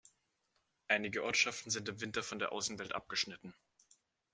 Einige 0.87 1.23
Ortschaften 1.23 1.69
sind 1.69 1.87
im 1.87 2.01
Winter 2.01 2.23
von 2.23 2.39
der 2.39 2.53
Außenwelt 2.53 2.95
abgeschnitten. 2.95 3.53